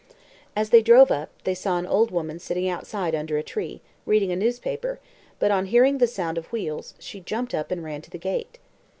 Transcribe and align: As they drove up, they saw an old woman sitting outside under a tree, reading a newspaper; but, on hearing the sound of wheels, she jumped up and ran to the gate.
As 0.55 0.71
they 0.71 0.81
drove 0.81 1.11
up, 1.11 1.29
they 1.43 1.53
saw 1.53 1.77
an 1.77 1.85
old 1.85 2.09
woman 2.09 2.39
sitting 2.39 2.67
outside 2.67 3.13
under 3.13 3.37
a 3.37 3.43
tree, 3.43 3.81
reading 4.07 4.31
a 4.31 4.35
newspaper; 4.35 4.99
but, 5.37 5.51
on 5.51 5.67
hearing 5.67 5.99
the 5.99 6.07
sound 6.07 6.39
of 6.39 6.51
wheels, 6.51 6.95
she 6.97 7.19
jumped 7.19 7.53
up 7.53 7.69
and 7.69 7.83
ran 7.83 8.01
to 8.01 8.09
the 8.09 8.17
gate. 8.17 8.57